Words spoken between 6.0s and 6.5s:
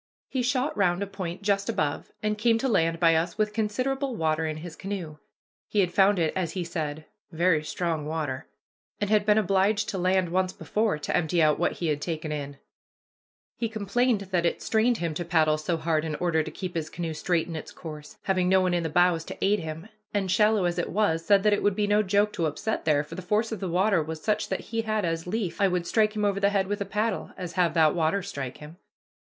it,